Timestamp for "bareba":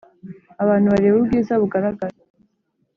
0.93-1.15